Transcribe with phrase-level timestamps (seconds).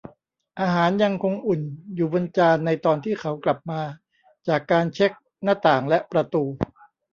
[0.59, 1.61] อาหารยังคงอุ่น
[1.95, 3.81] อยู่บนจานในตอนที่เขากลับมา
[4.47, 5.11] จากการเช็ค
[5.43, 6.43] หน้าต่างและประตู